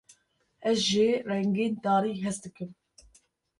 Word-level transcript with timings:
Ez 0.69 0.77
ji 0.89 1.07
rengên 1.29 1.73
tarî 1.83 2.13
hez 2.23 2.37
dikim. 2.43 2.69